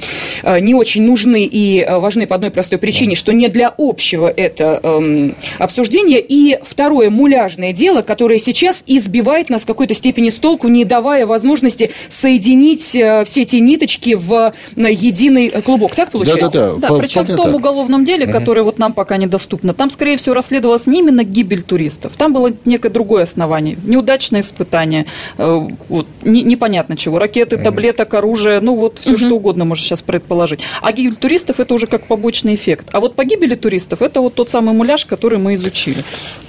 [0.61, 5.35] не очень нужны и важны по одной простой причине, что не для общего это эм,
[5.59, 6.23] обсуждение.
[6.25, 11.25] И второе муляжное дело, которое сейчас избивает нас в какой-то степени с толку, не давая
[11.25, 15.95] возможности соединить все эти ниточки в единый клубок.
[15.95, 16.49] Так получается?
[16.49, 16.87] Да, да, да.
[16.89, 20.35] да причем в том уголовном деле, которое которое вот нам пока недоступно, там, скорее всего,
[20.35, 25.05] расследовалась не именно гибель туристов, там было некое другое основание, неудачное испытание,
[25.37, 30.01] э, вот, не, непонятно чего, ракеты, таблеток, оружие, ну вот все, что угодно можно сейчас
[30.01, 30.61] предположить.
[30.81, 32.89] А гибель туристов– это уже как побочный эффект.
[32.93, 36.03] А вот погибели туристов– это вот тот самый муляж, который мы изучили.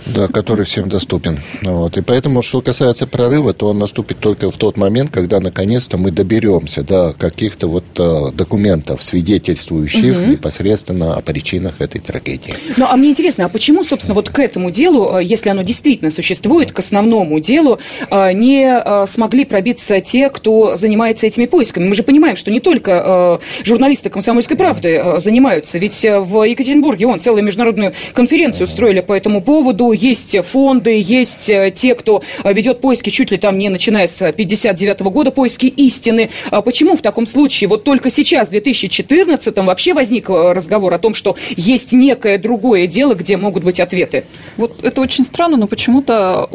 [0.06, 1.38] Да, который всем доступен.
[1.62, 1.96] Вот.
[1.96, 6.10] И поэтому, что касается прорыва, то он наступит только в тот момент, когда наконец-то мы
[6.10, 10.30] доберемся до каких-то вот э, документов, свидетельствующих угу.
[10.32, 12.54] непосредственно о причинах этой трагедии.
[12.76, 16.10] Ну, а мне интересно, а почему, собственно, вот к этому делу, э, если оно действительно
[16.10, 17.78] существует, к основному делу,
[18.10, 21.88] э, не э, смогли пробиться те, кто занимается этими поисками?
[21.88, 27.42] Мы же понимаем, что не только журналисты «Комсомольской правды» занимаются, ведь в Екатеринбурге вон целую
[27.42, 33.36] международную конференцию устроили по этому поводу, есть фонды, есть те, кто ведет поиски чуть ли
[33.36, 36.30] там не начиная с 59 года, поиски истины.
[36.50, 41.14] А почему в таком случае вот только сейчас, в 2014 вообще возник разговор о том,
[41.14, 44.24] что есть есть некое другое дело, где могут быть ответы.
[44.56, 46.48] Вот это очень странно, но почему-то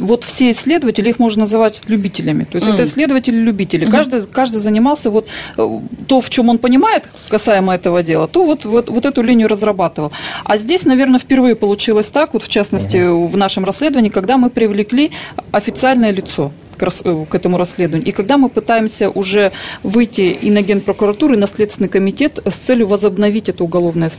[0.00, 2.44] вот все исследователи, их можно называть любителями.
[2.44, 2.74] То есть mm.
[2.74, 3.86] это исследователи-любители.
[3.86, 3.90] Mm-hmm.
[3.90, 5.26] Каждый, каждый занимался вот
[5.56, 9.48] э, то, в чем он понимает касаемо этого дела, то вот, вот, вот эту линию
[9.48, 10.12] разрабатывал.
[10.44, 13.28] А здесь, наверное, впервые получилось так, вот в частности mm-hmm.
[13.28, 15.10] в нашем расследовании, когда мы привлекли
[15.52, 16.52] официальное лицо.
[16.76, 18.08] К, э, к этому расследованию.
[18.08, 19.52] И когда мы пытаемся уже
[19.82, 24.10] выйти и на Генпрокуратуру, и на Следственный комитет с целью возобновить это уголовное,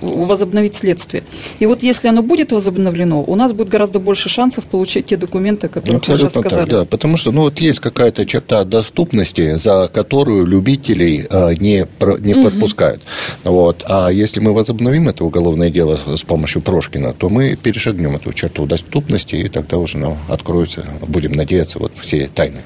[0.00, 1.24] возобновить следствие.
[1.58, 5.68] И вот если оно будет возобновлено, у нас будет гораздо больше шансов получить те документы,
[5.68, 6.60] которые вы сейчас сказали.
[6.60, 11.86] Так, да, потому что ну, вот есть какая-то черта доступности, за которую любителей э, не,
[12.20, 12.44] не угу.
[12.44, 13.02] подпускают.
[13.44, 13.84] Вот.
[13.86, 18.66] А если мы возобновим это уголовное дело с помощью Прошкина, то мы перешагнем эту черту
[18.66, 22.62] доступности, и тогда уже ну, откроются, будем надеяться, вот все тайны.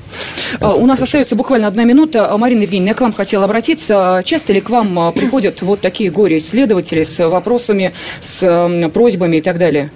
[0.61, 2.31] А, у нас остается буквально одна минута.
[2.31, 4.23] А, Марина Евгеньевна, я к вам хотела обратиться.
[4.25, 9.59] Часто ли к вам а, приходят вот такие горе-исследователи с вопросами, с просьбами и так
[9.59, 9.91] далее?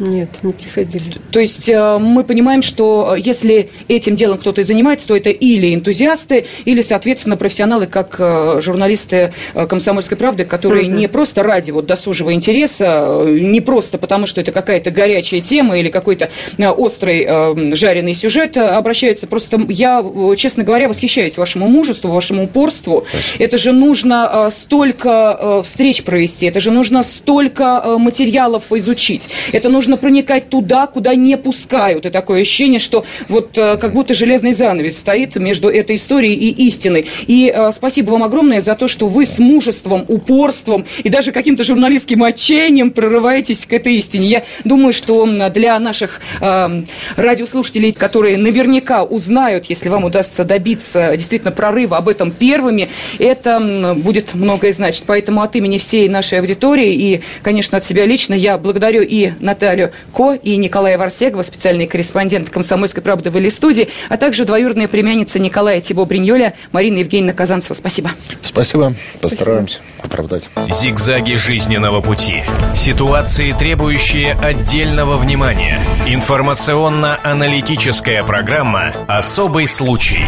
[0.00, 1.04] Нет, не приходили.
[1.30, 5.28] То есть э, мы понимаем, что э, если этим делом кто-то и занимается, то это
[5.28, 10.96] или энтузиасты, или, соответственно, профессионалы, как э, журналисты «Комсомольской правды», которые угу.
[10.96, 15.90] не просто ради вот досужего интереса, не просто потому, что это какая-то горячая тема или
[15.90, 19.26] какой-то острый жареный сюжет обращаются.
[19.26, 20.02] Просто я,
[20.36, 23.04] честно говоря, восхищаюсь вашему мужеству, вашему упорству.
[23.06, 23.44] Спасибо.
[23.44, 29.96] Это же нужно столько встреч провести, это же нужно столько материалов изучить, это нужно нужно
[30.00, 32.06] проникать туда, куда не пускают.
[32.06, 36.68] И такое ощущение, что вот э, как будто железный занавес стоит между этой историей и
[36.68, 37.06] истиной.
[37.26, 41.64] И э, спасибо вам огромное за то, что вы с мужеством, упорством и даже каким-то
[41.64, 44.28] журналистским отчаянием прорываетесь к этой истине.
[44.28, 46.82] Я думаю, что для наших э,
[47.16, 54.34] радиослушателей, которые наверняка узнают, если вам удастся добиться действительно прорыва об этом первыми, это будет
[54.34, 55.02] многое значить.
[55.06, 59.79] Поэтому от имени всей нашей аудитории и, конечно, от себя лично я благодарю и Наталью
[59.80, 64.88] Наталью Ко и Николая Варсегова, специальный корреспондент «Комсомольской правды» в Или студии, а также двоюродная
[64.88, 67.74] племянница Николая Тибо Бриньоля Марина Евгеньевна Казанцева.
[67.74, 68.10] Спасибо.
[68.42, 68.94] Спасибо.
[69.20, 70.04] Постараемся Спасибо.
[70.04, 70.48] оправдать.
[70.68, 72.42] Зигзаги жизненного пути.
[72.74, 75.78] Ситуации, требующие отдельного внимания.
[76.06, 80.24] Информационно-аналитическая программа «Особый случай».